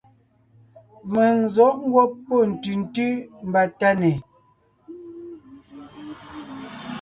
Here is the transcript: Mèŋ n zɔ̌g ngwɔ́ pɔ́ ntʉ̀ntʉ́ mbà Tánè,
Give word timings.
Mèŋ 1.13 1.33
n 1.39 1.41
zɔ̌g 1.55 1.75
ngwɔ́ 1.87 2.05
pɔ́ 2.25 2.41
ntʉ̀ntʉ́ 2.51 3.09
mbà 3.47 3.61
Tánè, 3.79 4.11